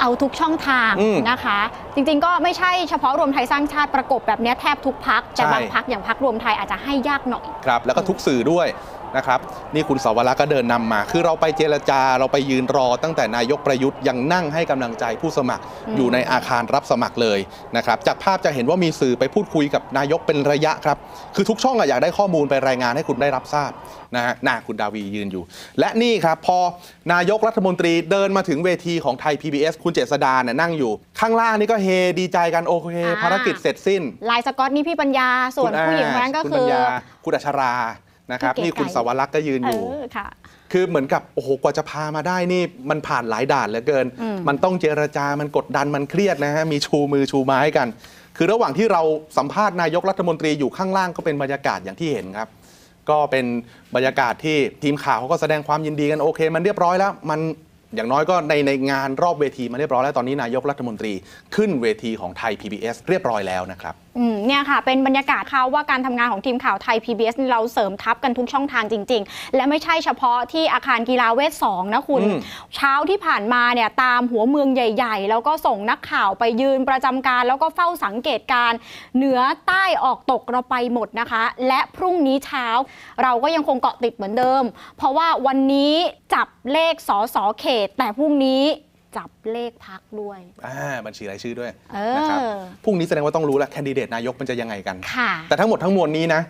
[0.00, 1.58] เอาทุกช่องทางอืมนะคะ
[1.94, 8.66] จริงๆก็ไม่ใช่เฉพาะรวมไทยสร้างชาติประกบแบบเนี้ยแทบทุกพักแต่ใช่บางพักอย่างพักรวมไทยอาจจะให้ยากหน่อยครับ แล้วก็ทุกสื่อด้วย
[9.16, 9.38] นะครับ
[9.74, 17.38] นี่คุณสาวรักษ์ก็เดินนำมา คือเราไปเจรจาเราไปยืนรอตั้งแต่นายกประยุทธ์ยังนั่งให้กำลังใจผู้สมัครอืมอยู่ในอาคารรับสมัครเลย
[17.76, 20.98] นะครับจากภาพจะเห็นว่ามีสื่อไปพูดคุยกับนายกเป็นระยะครับ
[21.36, 23.70] คือทุกช่องอะอยากได้ข้อมูลไปรายงานให้คุณได้รับทราบ
[24.16, 25.42] นะฮะน่าคุณดาวียืนอยู่
[25.80, 26.58] และนี่ครับพอ
[27.12, 31.88] นายกรัฐมนตรีเดินมาถึงเวทีของไทย PBS คุณเจษดาเนี่ยนั่งอยู่ ข้างล่างนี่ก็เฮ
[32.20, 36.82] ดีใจกันโอเคอ่าภารกิจเสร็จสิ้นลายสก๊อตนี่พี่ปัญญาส่วนคุณผู้หญิงคนนั้นก็คุณคืปัญอญา
[37.24, 37.74] คุณอัชรา
[38.32, 40.26] นะครับพี่เก๋นี่คุณไก่สาวรักษ์ก็ยืนเออยู่อค่ะ
[40.72, 47.88] คือเหมือนกับโอ้โหกว่าจะพามาได้นี่มันผ่านหลายด่านเหลือเกินอืมมันต้องเจรจามันกดดันมันเครียดนะฮะมีชูมือชูไม้กัน
[48.36, 49.02] คือระหว่างที่เรา
[49.38, 52.48] สัมภาษณ์นายกรัฐมนตรีอยู่ข้างล่างก็เป็นบรรยากาศอย่างที่เห็นครับ
[53.10, 53.46] ก็เป็น
[53.94, 57.40] บรรยากาศที่ทีมข่าวเขาก็แสดงความยินดีกันโอเค มันเรียบร้อยแล้ว มัน
[57.94, 61.12] อย่างน้อยก็ในในงานรอบเวทีมาเรียบร้อยแล้วตอนนี้นายกรัฐมนตรี
[61.54, 72.38] ขึ้นเวทีของไทย PBS เรียบร้อยแล้วนะครับอืมเนี่ยค่ะ เป็นบรรยากาศค่ะว่าการทำงานของทีมข่าวไทย PBS นี่เราเสริมทัพกันทุกช่องทางจริง ๆ และไม่ใช่เฉพาะที่อาคารกีฬาเวท2นะคุณอืม
[72.76, 78.78] เช้าที่ผ่านมาเนี่ยตามหัวเมืองใหญ่ ๆ แล้วก็ส่งนักข่าวไปยืนประจำการ แล้วก็เฝ้าสังเกตการณ์
[79.16, 82.66] เหนือใต้ออกตกเราไปหมดนะคะ และพรุ่งนี้เช้า
[83.22, 84.62] เราก็ยังคงเกาะติดเหมือนเดิม
[84.96, 85.94] เพราะว่าวันนี้
[86.34, 88.62] จับเลขสอสอเขต แต่พรุ่งนี้
[89.16, 92.40] จับเลขพักด้วย อ่าบัญชีรายชื่อด้วยเออนะครับ
[92.84, 96.42] พรุ่งนี้แสดงว่าต้องรู้แล้วแคนดิเดตนายกมันจะยังไงกัน ค่ะ แต่ทั้งหมดทั้งมวลนี้นะ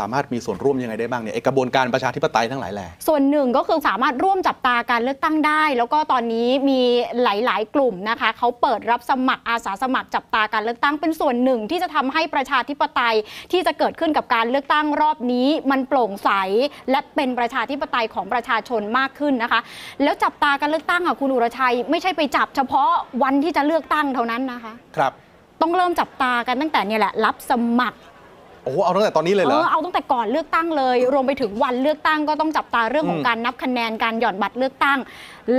[0.00, 6.80] สามารถมีส่วนร่วมยังไงได้บ้างเนี่ยไอกระบวนการประชาธิปไตยทั้งหลายแหล่ส่วนหนึ่งก็คือสามารถร่วมจับตาการเลือกตั้งได้ แล้วก็ตอนนี้มี
[7.22, 13.14] หลาย ๆ กลุ่มนะคะเขาเปิดรับสมัครอาสาสมัครจับตาการเลือกตั้งเป็นส่วนหนึ่งที่จะทำให้ประชาธิปไตย
[13.52, 16.30] ที่จะเกิดขึ้นกับการเลือกตั้งรอบนี้ มันโปร่งใส
[16.90, 19.60] และเป็นประชาธิปไตยของประชาชนมากขึ้นนะคะ
[20.02, 22.90] แล้วจับตาการเลือกตั้งอะคุณอุรชัย ไม่ใช่ไปจับเฉพาะ
[23.22, 25.12] วันที่จะเลือกตั้งเท่านั้นนะคะ ครับ
[25.60, 27.98] ต้องเริ่มจับตากันตั้งแต่เนี่ยแหละรับสมัคร
[28.64, 34.98] โอ้โหเอาตั้งแต่ตอนนี้เลยเหรอ เออเอาตั้งแต่ก่อนเลือกตั้งเลย รวมไปถึงวันเลือกตั้งก็ต้องจับตาเรื่องของอืมการนับคะแนนการหย่อนบัตรเลือกตั้ง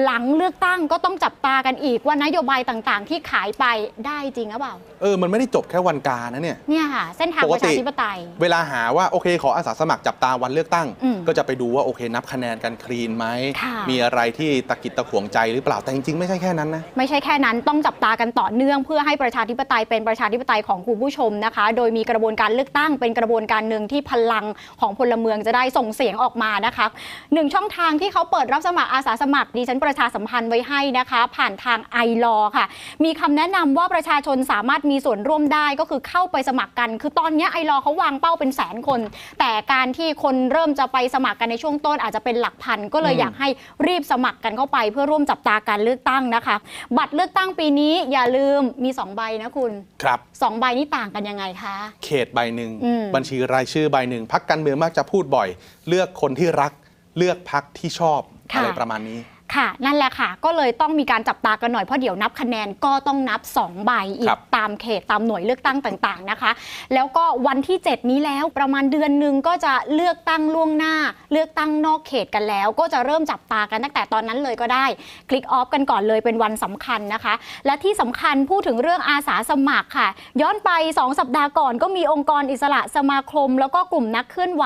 [0.04, 3.66] หลังเลือกตั้งก็ต้องจับตากันอีกว่านโยบายต่างๆ ที่ขายไป
[4.06, 13.26] ได้จริงหรือเปล่าเออ มันไม่ได้จบแค่วันกานะเนี่ย เนี่ยค่ะ เส้นทางปปกระติชาธิปไตย เวลาหาว่าโอเคขออาสาสมัครจับตาวันเลือกตั้ง อืมก็จะไปดูว่าโอเค นับคะแนนกันคลีนไหม
[13.62, 24.46] ค่ะ มีอะไรที่ตะกิดตะขวงใจหรือเปล่า แต่จริงๆไม่ใช่แค่นั้นนะ ไม่ใช่แค่นั้นต้องจับตากันต่อเนื่อง เพื่อให้ประชาธิปไตยเป็นประชาธิปไตยของคุณผู้ชมนะคะ โดยมีกระบวนการเลือกตั้งเป็นกระบวนการหนึ่งที่พลัง
[24.82, 26.86] ของพลเมืองจะได้ส่งเสียงออกมานะคะ
[27.34, 32.66] หนึ่งช่องทางที่เขาเปิดรับสมัครอาสาสมัครดิฉันประชาสัมพันธ์ไว้ให้นะคะ ผ่านทางไอรอค่ะ
[33.04, 39.00] มีคำแนะนำว่าประชาชนสามารถมีส่วนร่วมได้ก็คือเข้าไปสมัครกัน คือตอนนี้ไอรอเขาวางเป้าเป็นแสนคน
[39.40, 43.50] แต่การที่คนเริ่มจะไปสมัครกันในช่วงต้นอาจจะเป็นหลักพันก็เลยอืมอยากให้
[43.88, 46.56] รีบสมัครกันเข้าไป เพื่อร่วมจับตาการเลือกตั้งนะคะ
[46.98, 49.72] บัตรเลือกตั้งปีนี้อย่าลืมมีสองใบนะคุณ
[50.04, 52.85] ครับสองใบนี้ต่างกันยังไงคะ เขตใบหนึ่งอืม
[53.16, 55.50] บัญชีรายชื่อใบหนึ่งพักการเมืองมักจะพูดบ่อย
[55.88, 56.72] เลือกคนที่รัก
[57.18, 58.22] เลือกพักที่ชอบ
[58.54, 59.20] ค่ะอะไรประมาณนี้
[59.54, 66.52] ค่ะ นั่นแหละค่ะ ก็เลยต้องมีการจับตากันหน่อย เพราะเดี๋ยวนับคะแนนก็ต้องนับ 2 ใบอีครักบตามเขตตามหน่วยเลือกตั้งต่างๆนะคะ
[66.94, 70.94] แล้วก็วันที่ 7 นี้แล้วประมาณเดือนหนึ่งก็จะเลือกตั้งล่วงหน้า
[71.32, 74.86] เลือกตั้งนอกเขตกันแล้ว ก็จะเริ่มจับตากันตั้งแต่ตอนนั้นเลยก็ได้
[75.30, 77.34] คลิกออฟกันก่อนเลยเป็นวันสำคัญนะคะ
[77.66, 80.08] และที่สำคัญพูดถึงเรื่องอาสาสมัครค่ะ
[80.42, 84.66] ย้อนไป 2 สัปดาห์ก่อน ก็มีองค์กรอิสระสมาคม แล้วก็กลุ่มนักเคลื่อนไหว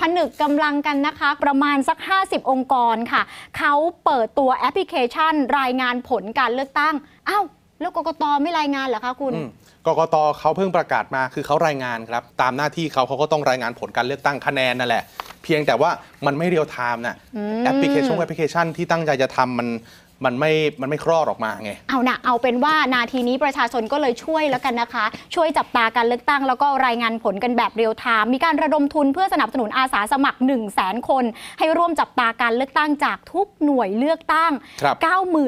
[0.00, 3.22] ผนึกกำลังกันนะคะ ประมาณสัก 50 องค์กรค่ะ
[3.58, 3.74] เขา
[4.06, 6.94] เปิดตัวแอปพลิเคชัน รายงานผลการเลือกตั้ง
[7.28, 7.44] อ้าว
[7.80, 9.48] แล้วกกตไม่รายงานเหรอคะคุณอืม
[9.86, 15.02] กกตเขาเพิ่งประกาศมาคือเขารายงานครับ ตามหน้าที่เขาเขาก็ต้องรายงานผลการเลือกตั้งคะแนนนั่นแหละ
[15.42, 15.90] เพียงแต่ว่า
[16.26, 19.68] มันไม่เรียลไทม์น่ะอืมแอปพลิเคชันแอปพลิเคชันที่ตั้งใจจะทำมัน
[20.24, 31.24] มันไม่มันไม่คลอดออกมาไง เอานะเอาเป็นว่านาทีนี้ประชาชนก็เลยช่วยแล้วกันนะคะ ช่วยจับตาการเลือกตั้งแล้วก็รายงานผลกันแบบเรียลไทม์มีการระดมทุนเพื่อสนับสนุนอาสาสมัคร 1 0 0 0 0แสนคน
[31.58, 34.96] ให้ร่วมจับตาการเลือกตั้งจากทุกหน่วยเลือกตั้ง ครับ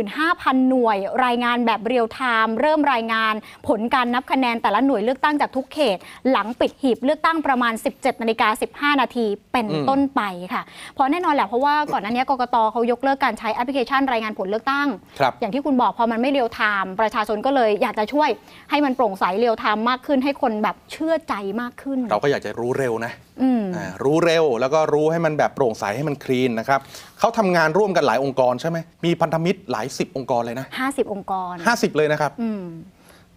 [0.08, 3.34] 95,000 หน่วย รายงานแบบเรียลไทม์เริ่มรายงาน
[3.68, 5.98] ผลการนับคะแนนแต่ละหน่วยเลือกตั้งจากทุกเขต
[6.30, 10.22] หลังปิดหีบเลือกตั้งประมาณ 17นาฬิกา15 นาทีเป็นอืม ต้นไป
[10.54, 10.62] ค่ะ
[10.94, 14.88] เพราะแน่นอนแหละเพราะว่าก่อนหน้านี้กกตเขายกเลิกการใช้แอปพลิเคชันรายงานผลเลือกตั้ง
[15.20, 18.28] ครับอย่างที่คุณบอกพอมันไม่เรียลไทม์ประชาชนก็เลยอยากจะช่วย
[18.70, 26.80] ให้มันโปร่งใสเรียลไทม์มากขึ้น ให้คนแบบเชื่อใจมากขึ้น เราก็อยากจะรู้เร็วนะอืมอ่ารู้เร็วแล้วก็รู้ให้มันแบบโปร่งใสให้มัน clean นะครับ
[27.18, 32.62] เขาทำงานร่วมกันหลายองค์กรใช่ไหมมีพันธมิตรหลายสิบองค์กรเลยนะ50 องค์กร 50 เลยนะครับอืม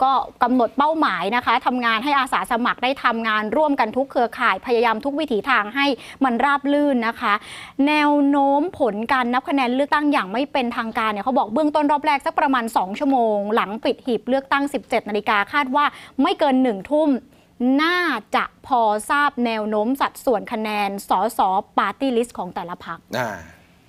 [0.03, 0.11] ก็
[0.43, 5.85] กำหนดเป้าหมายนะคะทำงานให้อาสาสมัครได้ทำงานร่วมกันทุกเครือข่ายพยายามทุกวิถีทางให้
[6.23, 7.33] มันราบรื่นนะคะ
[7.87, 15.85] แนวโน้มผลการนับคะแนนเลือกตั้งอย่างไม่เป็นทางการเนี่ยเขาบอกเบื้องต้นรอบแรกสักประมาณ 2 ชั่วโมง หลังปิดหีบเลือกตั้ง 17 นาฬิกาคาดว่า
[16.21, 17.09] ไม่เกิน1ทุ่ม
[17.81, 17.99] น่า
[18.35, 21.39] จะพอทราบแนวโน้มสัดส่วนคะแนนสส
[21.77, 22.99] party list ของแต่ละพรรค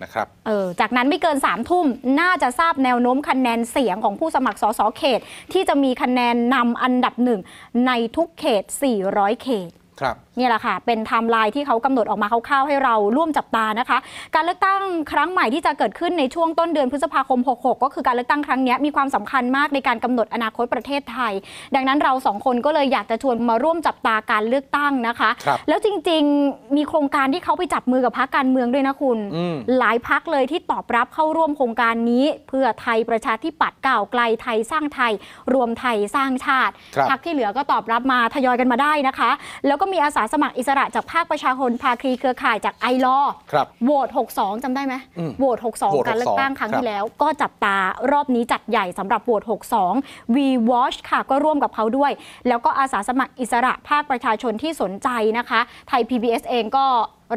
[0.02, 1.86] นะครับเออจากนั้นไม่เกิน3ามทุ่ม
[2.20, 5.20] น่าจะทราบแนวโน้มคะแนนเสียงของผู้สมัครสสเขต
[5.52, 7.40] ที่จะมีคะแนนนำอันดับหนึ่ง
[7.86, 8.64] ในทุกเขต
[9.04, 13.98] 400 เขต ครับนี่แหละค่ะ เป็นไทม์ไลน์ที่เขากำหนดออกมาคร่าวๆให้เราร่วมจับตานะคะ
[14.34, 14.80] การเลือกตั้ง
[15.12, 21.32] ครั้งใหม่ที่จะเกิดขึ้นในช่วงต้นเดือนพฤษภาคม 66 ก็คือการเลือกตั้งครั้งนี้มีความสำคัญมากในการกำหนดอนาคตประเทศไทย
[21.74, 35.12] ดังนั้นเราสองคนก็เลยอยากจะชวนมาร่วมจับตาการเลือกตั้งนะคะครับแล้วจริงๆมีโครงการที่เขาไปจับมือกับพรรคการเมืองด้วยนะคุณอืมหลายพรรคเลยที่ตอบรับเข้าร่วมโครงการนี้ เพื่อไทยประชาธิปัตย์ก้าวไกลไทยสร้างไทย
[35.54, 39.30] รวมไทยสร้างชาติครับพักที่เหลือก็ตอบรับมาทยอยกันมาได้นะคะ
[39.66, 43.18] แล้วก็มีอาสาสมัครอิสระจากภาคประชาชนภาคีเครือข่ายจากไอรอ
[43.52, 47.76] ครับโหวต 62จำได้ไหมอืมโหวตโหวต 62 การเลือกตั้ง62ครั้งครับที่แล้ว ก็จับตา
[48.12, 49.42] รอบนี้จัดใหญ่สำหรับโหวต
[49.88, 50.36] 62 V
[50.70, 52.12] Watch ค่ะก็ร่วมกับเขาด้วย
[52.48, 56.86] แล้วก็อาสาสมัครอิสระภาคประชาชนที่สนใจนะคะ ไทย PBS เองก็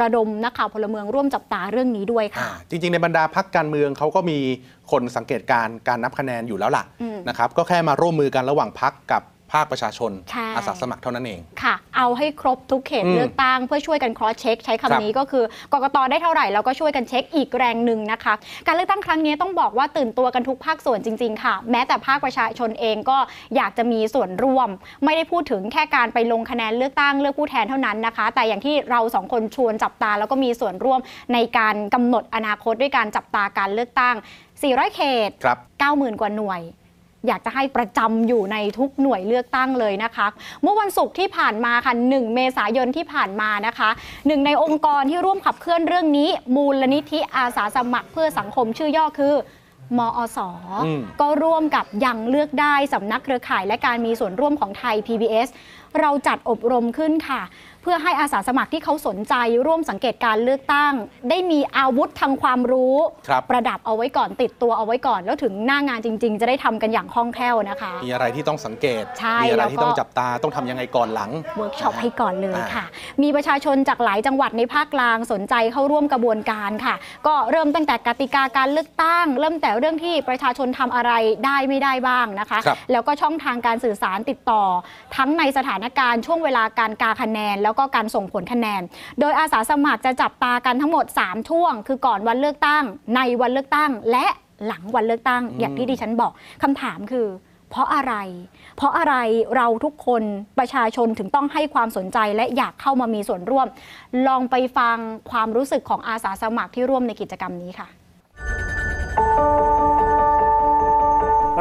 [0.02, 4.40] ระดมนักข่าวพลเมืองร่วมจับตาเรื่องนี้ด้วยค่ะ จริง ๆ ในบรรดาพักการเมืองเขาก็มี
[4.92, 9.22] คนสังเกตการณ์การนับคะแนนอยู่แล้วล่ะอืมนะครับก็แค่มาร่วมมือกันระหว่างพักกับ
[9.54, 18.34] ภาคประชาชน ใช่ อาสาสมัครเท่านั้นเอง ค่ะ เอาให้ครบทุกเขตอืมเลือกตั้งเพื่อช่วยกัน cross check ใช้ครับคำนี้ก็คือกกตได้เท่าไหร่แล้วก็ช่วยกันเช็คอีกแรงหนึ่งนะคะ
[18.68, 23.18] การเลือกตั้งครั้งนี้ต้องบอกว่าตื่นตัวกันทุกภาคส่วนจริง ๆ ค่ะ แม้แต่ภาคประชาชนเองก็
[23.56, 24.70] อยากจะมีส่วนร่วม
[25.06, 31.00] ไม่ได้พูดถึงแค่การไปลงคะแนนเลือกตั้งเลือกผู้แทนเท่านั้นนะคะ แต่อย่างที่เราสองคนชวนจับตา แล้วก็มีส่วนร่วม
[31.34, 34.16] ในการกำหนดอนาคตด้วยการจับตาการเลือกตั้ง
[34.56, 35.58] 400 เขต ครับ
[35.90, 36.62] 90,000 กว่าหน่วย
[37.28, 40.28] อยากจะให้ประจำอยู่ในทุกหน่วยเลือกตั้งเลยนะคะ
[40.62, 43.90] เมื่อวันศุกร์ที่ผ่านมาค่ะ1เมษายนที่ผ่านมานะคะ
[44.28, 49.36] หนึ่งในองค์กรที่ร่วมขับเคลื่อนเรื่องนี้ มูลนิธิอาสาสมัครเพื่อสังคมชื่อย่อคือ
[49.98, 50.40] มอส
[50.86, 55.48] อืมก็ร่วมกับยังเลือกได้สำนักเครือข่ายและการมีส่วนร่วมของไทย PBS
[56.02, 57.42] เราจัดอบรมขึ้นค่ะ
[57.84, 60.94] เพื่อให้อาสาสมัครที่เขาสนใจร่วมสังเกตการเลือกตั้ง
[61.30, 62.96] ได้มีอาวุธทางความรู้
[63.28, 72.86] ครับประดับเอาไว้ก่อนติดตัวเอาไว้ก่อน แล้วถึงหน้างานจริง ๆ จะได้ทำกันอย่างคล่องแคล่วนะคะ มีอะไรที่ต้องสังเกตใช่มีอะไรแล้วที่ก็ต้องจับตาต้องทำยังไงก่อนหลังเวิร์กช็อปให้ก่อนเลยอ่าค่ะ
[73.22, 76.96] มีประชาชนจากหลายจังหวัดในภาคกลางสนใจเข้าร่วมกระบวนการค่ะ
[77.28, 81.12] ก็เริ่มตั้งแต่กติกาการเลือกตั้ง เริ่มแต่เรื่องที่ประชาชนทำอะไร
[81.46, 84.64] ได้ไม่ได้บ้างนะคะครับแล้วก็ช่องทางการสื่อสารติดต่อ
[85.16, 88.82] ทั้งในสถานการณ์ช่วงเวลาการกาคะแนน แล้วก็การส่งผลคะแนน
[89.20, 92.84] โดยอาสาสมัครจะจับตากันทั้งหมด 3 ช่วง คือก่อนวันเลือกตั้ง
[93.16, 94.26] ในวันเลือกตั้ง และ
[94.66, 96.32] หลังวันเลือกตั้ง อย่างที่ดิฉันบอก
[96.64, 97.28] คำถามคือ
[97.70, 98.16] เพราะอะไร
[98.78, 99.16] เพราะอะไร
[99.56, 100.24] เราทุกคน
[100.60, 103.68] ประชาชนถึงต้องให้ความสนใจและอยากเข้ามามีส่วนร่วม
[104.28, 104.98] ลองไปฟัง
[105.32, 107.88] ความรู้สึกของอาสาสมัครที่ร่วมในกิจกรรมนี้ค่ะ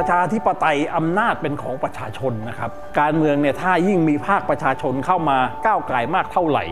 [0.02, 6.64] ประชาธิปไตยอำนาจเป็นของประชาชนนะครับ การเมืองเนี่ยถ้ายิ่งมีภาคประชาชนเข้ามาก้าวไกลมากเท่าไหร่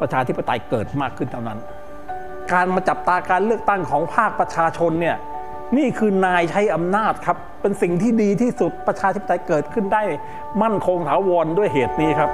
[0.00, 1.58] ประชาธิปไตยเกิดมากขึ้นเท่านั้น
[2.52, 5.16] การมาจับตาการเลือกตั้งของภาคประชาชนเนี่ย
[5.76, 10.02] นี่คือนายใช้อำนาจครับ เป็นสิ่งที่ดีที่สุดประชาธิปไตยเกิดขึ้นได้
[10.62, 12.30] มั่นคงถาวรด้วยเหตุนี้ครับ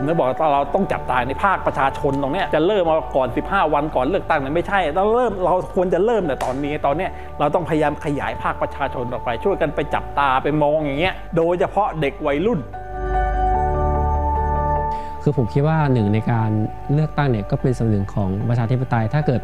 [0.00, 7.08] ผมจะบอกว่าเราต้องจับตาในภาคประชาชนตรงนี้จะเริ่มมาก่อน 15 วันก่อนเลือกตั้งเนี่ยไม่ใช่เราเริ่มเราควรจะเริ่มแต่ตอนนี้ตอนนี้
[7.38, 12.60] เราต้องพยายามขยายภาคประชาชนออกไป ช่วยกันไปจับตาไปมองอย่างเงี้ยโดยเฉพาะเด็กวัยรุ่น
[15.22, 16.50] คือผมคิดว่าหนึ่งในการ
[16.92, 19.40] เลือกตั้งเนี่ยก็เป็นส่วนหนึ่งของประชาธิปไตยถ้าเกิด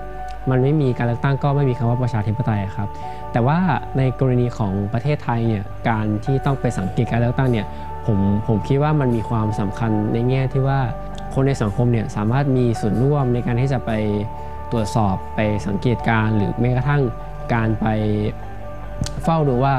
[0.50, 2.88] มันไม่มีการเลือกตั้งก็ไม่มีคำว่าประชาธิปไตยครับ
[3.32, 3.58] แต่ว่า
[3.98, 7.66] ในกรณีของประเทศไทยเนี่ยการที่ต้องไปสังเกตการเลือกตั้งเนี่ย
[8.06, 10.80] ผมผมคิดว่ามันมีความสำคัญในแง่ที่ว่า
[11.34, 13.90] คนในสังคมเนี่ยสามารถมีส่วนร่วมในการที่จะไป
[14.72, 17.02] ตรวจสอบไปสังเกตการณ์หรือแม้กระทั่ง
[17.54, 17.86] การไป
[19.22, 19.74] เฝ้าดูว่า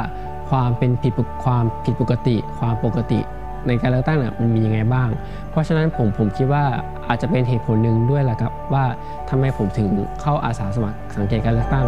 [0.50, 3.20] ความเป็นผิดความผิดปกติ ความปกติ
[3.68, 5.10] ในการเลือกตั้งเนี่ยมันมียังไงบ้าง
[5.50, 6.64] เพราะฉะนั้นผมผมคิดว่า
[7.08, 8.86] อาจจะเป็นเหตุผลหนึ่งด้วยแหละครับว่า
[9.30, 9.88] ทำไมผมถึง
[10.22, 11.86] เข้าอาสาสมัครสังเกตการเลือกตั้ง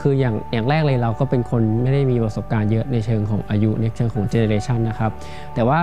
[0.00, 5.10] คืออย่างอย่างแรกเลยเราก็เป็นคนไม่ได้มีประสบการณ์เยอะในเชิงของอายุในเชิงของเจเนเรชันนะครับ
[5.54, 5.80] แต่ว่า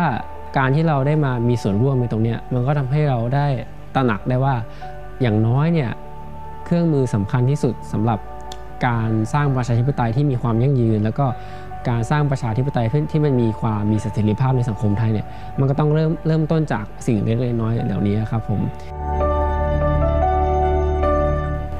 [0.57, 3.47] การที่เราได้มามีส่วนร่วมในตรงนี้มันก็ทำให้เราได้
[3.95, 4.55] ตระหนักได้ว่า
[5.21, 5.91] อย่างน้อยเนี่ย
[6.65, 8.19] เครื่องมือสำคัญที่สุดสำหรับ
[8.87, 11.25] การสร้างประชาธิปไตยที่มีความยั่งยืน แล้วก็
[11.89, 15.25] การสร้างประชาธิปไตยที่ที่มันมีความมีเสถียรภาพในสังคมไทยเนี่ย
[15.59, 18.61] มันก็ต้องเริ่มเริ่มต้นจากสิ่งเล็กๆน้อยๆเหล่านี้ครับผม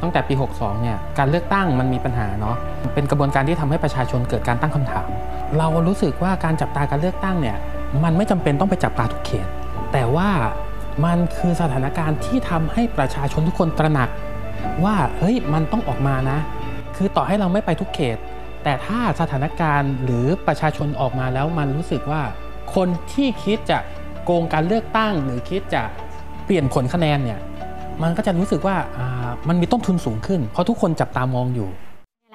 [0.08, 2.56] ตั้งแต่ปี 62 เนี่ย การเลือกตั้งมันมีปัญหาเนาะ
[2.94, 5.08] เป็นกระบวนการที่ทำให้ประชาชนเกิดการตั้งคำถาม
[5.58, 7.58] เรารู้สึกว่าการจับตาการเลือกตั้งเนี่ย
[8.04, 9.48] มันไม่จำเป็นต้องไปจับตาทุกเขต
[9.94, 10.30] แต่ว่า
[11.06, 14.10] มันคือสถานการณ์ที่ทำให้ประชาชนทุกคนตระหนัก
[14.84, 16.40] ว่า เฮ้ย มันต้องออกมานะ
[16.96, 18.18] คือต่อให้เราไม่ไปทุกเขต
[18.64, 22.22] แต่ถ้าสถานการณ์หรือประชาชนออกมาแล้วมันรู้สึกว่า
[22.76, 23.80] คนที่คิดจะ
[24.26, 25.84] โกงการเลือกตั้งหรือคิดจะ
[26.46, 27.40] เปลี่ยนผลคะแนนเนี่ย
[28.04, 28.76] มันก็จะรู้สึกว่า
[29.48, 31.70] มันมีต้นทุนสูงขึ้น เพราะทุกคนจับตามองอยู่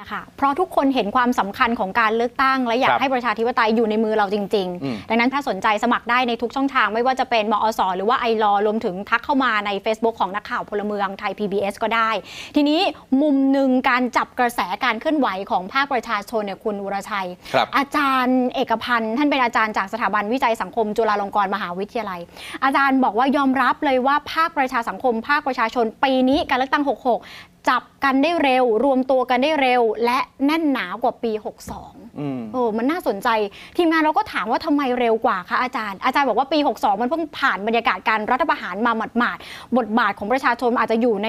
[0.03, 12.11] นี่แหละค่ะเพราะทุกคนเห็นความสำคัญของการเลือกตั้ง และอยาคกรับให้ประชาธิปไตยอยู่ในมือเราจริงอืมๆดังนั้นถ้าสนใจสมัครได้ในทุกช่องทาง ไม่ว่าจะเป็นมอสหรือว่าไอรอรวมถึงทักเข้ามาใน Facebook ของนักข่าวพลเมืองไทย PBS ก็ได้
[12.57, 12.81] ทีนี้
[13.23, 22.21] มุมหนึ่งการจับกระแสการเคลื่อนไหวของภาคประชาชนเนี่ยคุณวรชัยครับอาจารย์เอกพันธ์ท่านเป็นอาจารย์จากสถาบันวิจัยสังคม จุฬาลงกรณ์มหาวิทยาลัย
[22.65, 31.33] อาจารย์บอกว่ายอมรับเลยว่าภาคประชาสังคม ภาคประชาชนปีนี้การเลือกตั้ง 66 จับกันได้เร็ว รวมตัวกันได้เร็ว และแน่นหนากว่าปี
[31.77, 33.29] 62อืมเออมันน่าสนใจ
[33.77, 41.29] ทีมงานเราก็ถามว่าทำไมเร็วกว่าคะอาจารย์ อาจารย์บอกว่าปี 62 มันเพิ่งผ่านบรรยากาศการรัฐประหารมาหมาดๆบทบาทของประชาชนอาจจะอยู่ใน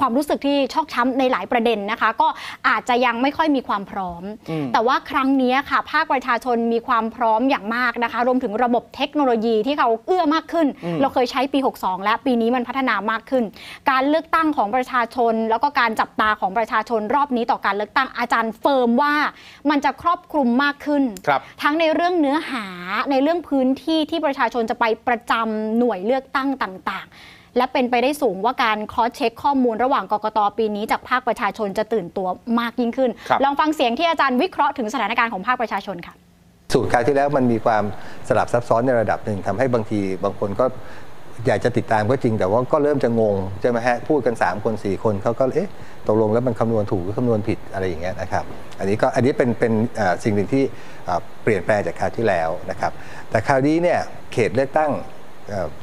[0.00, 2.28] ความรู้สึกที่ชอกช้ำในหลายประเด็นนะคะ ก็
[2.68, 13.44] อาจจะยังไม่ค่อยมีความพร้อมอืมแต่ว่าครั้งนี้ค่ะ ภาคประชาชนมีความพร้อมอย่างมากนะคะ รวมถึงระบบเทคโนโลยีที่เขาเอื้อมากขึ้นอืมเราเคยใช้ปี 62 และปีนี้มันพัฒนามากขึ้น
[13.90, 19.14] การเลือกตั้งของประชาชน แล้วก็การจับตาของประชาชนรอบนี้ต่อการเลือกตั้งอาจารย์ firm ว่า
[19.70, 22.66] มันจะครอบคลุมมากขึ้นครับทั้งในเรื่องเนื้อหา
[23.10, 27.16] ในเรื่องพื้นที่ที่ประชาชนจะไปประจำหน่วยเลือกตั้งต่าง ๆ
[27.56, 32.28] และเป็นไปได้สูงว่าการ cross check ข้อมูลระหว่างกกตปีนี้จากภาคประชาชนจะตื่นตัว
[32.60, 36.14] มากยิ่งขึ้นครับลองฟังเสียงที่อาจารย์วิเคราะห์ถึงสถานการณ์ของภาคประชาชนค่ะ
[36.72, 37.84] สูตรคราวที่แล้วมันมีความ
[38.28, 40.64] สลับซับซ้อนในระดับหนึ่งทำให้บางทีบางคนก็
[41.46, 45.70] อยากจะติดตามก็จริงแต่ว่าก็เริ่มจะงงใช่ไหมฮะพูดกัน 3 คน 4 คนเขาก็เอ๊ะ
[46.08, 48.44] ตกลงแล้วมันคำนวณถูกหรือคำนวณผิดอะไรอย่างเงี้ยนะครับ
[48.78, 50.62] อันนี้ก็อันนี้เป็นเป็นเอ่อสิ่งหนึ่งที่
[51.04, 52.92] เอ่อเปลี่ยนแปลงจากคราวที่แล้วนะครับ
[53.30, 53.98] แต่คราวนี้เนี่ย
[54.32, 55.13] เขตเลือกตั้งเอ่อ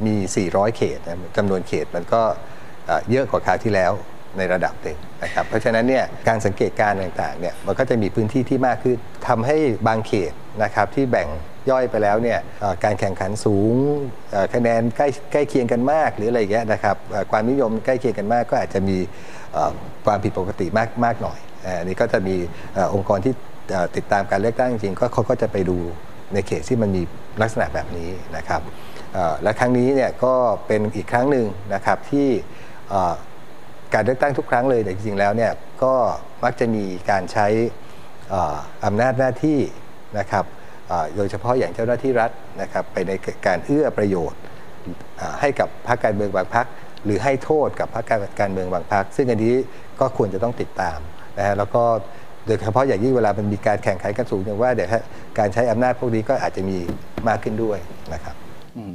[0.05, 0.15] มี
[0.49, 2.21] 400 เขตนะจำนวนเขตมันก็
[3.09, 3.91] เยอะกว่าคราวที่แล้ว
[4.37, 8.97] ในระดับหนึ่งนะครับ เพราะฉะนั้นเนี่ยการสังเกตการต่างๆเนี่ยมันก็จะมีพื้นที่ที่มากขึ้น
[9.27, 10.31] ทำให้บางเขต
[10.63, 11.27] นะครับที่แบ่ง
[11.69, 12.39] ย่อยไปแล้วเนี่ย
[12.83, 13.75] การแข่งขันสูง
[14.53, 16.95] คะแนนใกล้ใกล้เคียงกันมากหรืออะไรอย่างเงี้ยนะครับ
[17.31, 18.97] ความนิยมใกล้เคียงกันมากก็อาจจะมี
[20.05, 21.39] ความผิดปกติมากมากหน่อย
[21.79, 22.35] อันนี้ก็จะมี
[22.93, 23.33] องค์กรที่
[23.95, 25.77] ติดตามการเลือกตั้งจริงก็เขาก็จะไปดู
[26.33, 27.01] ในเขตที่มันมี
[27.41, 28.61] ลักษณะแบบนี้นะครับ
[29.43, 30.33] และครั้งนี้เนี่ยก็
[30.67, 32.27] เป็นอีกครั้งหนึ่งนะครับที่
[33.93, 35.51] การเลือกตั้งทุกครั้งเลยแต่ยจริงๆแล้วเนี่ย
[35.83, 35.93] ก็
[36.43, 37.47] มักจะมีการใช้
[38.85, 39.59] อำนาจหน้าที่
[40.19, 40.45] นะครับ
[41.15, 43.11] โดยเฉพาะอย่างเจ้าหน้าที่รัฐนะครับไปใน
[43.47, 44.39] การเอื้อประโยชน์
[45.41, 46.65] ให้กับพรรคการเมืองบางพรรค
[47.05, 49.55] หรือให้โทษกับพรรคการเมืองบางพรรคซึ่งอันนี้
[49.99, 50.99] ก็ควรจะต้องติดตาม
[51.37, 51.83] นะฮะแล้วก็
[52.47, 54.89] โดยเฉพาะอย่างยิ่งเวลามันมีการแข่งขันกันสูงอย่างว่าเดี๋ยว
[55.39, 56.77] การใช้อำนาจพวกนี้ก็อาจจะมี
[57.27, 57.77] มากขึ้นด้วย
[58.13, 58.35] นะครับ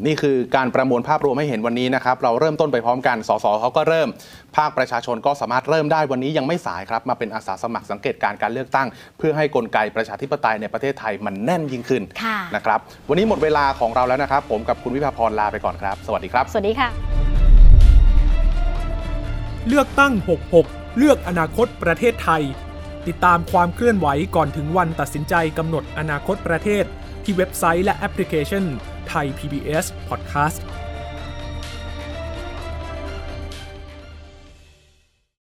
[0.07, 4.09] นี่คือการประมวลภาพรวมให้เห็นวันนี้นะครับ เราเริ่มต้นไปพร้อมกันสสเขาก็เริ่ม
[4.57, 8.87] ภาคประชาชนก็สามารถเริ่มได้วันนี้ยังไม่สายครับ มาเป็นอาสาสมัครสังเกตการณ์การเลือกตั้ง
[9.19, 16.89] เพื่อให้กลไกประชาธิปไตยในประเทศไทยมันแน่นยิ่งขึ้นค่ะนะครับวันนี้หมดเวลาของเราแล้วนะครับ ผมกับคุณวิภาพรลาไปก่อนครับ สวัสดีครับ สวัสดีค่ะ
[19.69, 20.13] เลือกตั้ง
[20.57, 22.43] 66 เลือกอนาคตประเทศไทย
[23.09, 26.85] ติดตามความเคลื่อนไหวก่อนถึงวันตัดสินใจกำหนดอนาคตประเทศ
[27.25, 28.65] ที่เว็บไซต์และแอปพลิเคชัน
[29.09, 30.61] ไทย PBS Podcast